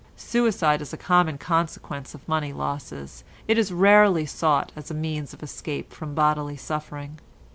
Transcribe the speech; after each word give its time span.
Suicide 0.17 0.81
is 0.81 0.91
a 0.93 0.97
common 0.97 1.37
consequence 1.37 2.15
of 2.15 2.27
money 2.27 2.51
losses; 2.51 3.23
it 3.47 3.55
is 3.55 3.71
rarely 3.71 4.25
sought 4.25 4.71
as 4.75 4.89
a 4.89 4.95
means 4.95 5.31
of 5.31 5.43
escape 5.43 5.93
from 5.93 6.15
bodily 6.15 6.57
suffering. 6.57 7.19